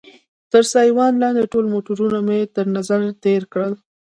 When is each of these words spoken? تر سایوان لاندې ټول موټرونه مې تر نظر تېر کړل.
تر 0.51 0.63
سایوان 0.73 1.13
لاندې 1.21 1.49
ټول 1.53 1.65
موټرونه 1.73 2.17
مې 2.27 2.39
تر 2.55 2.65
نظر 2.75 2.99
تېر 3.23 3.41
کړل. 3.53 3.73